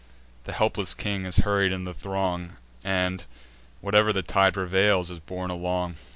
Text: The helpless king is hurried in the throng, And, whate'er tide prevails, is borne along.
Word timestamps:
The 0.45 0.53
helpless 0.53 0.95
king 0.95 1.25
is 1.27 1.41
hurried 1.45 1.71
in 1.71 1.83
the 1.83 1.93
throng, 1.93 2.55
And, 2.83 3.23
whate'er 3.83 4.11
tide 4.23 4.55
prevails, 4.55 5.11
is 5.11 5.19
borne 5.19 5.51
along. 5.51 5.95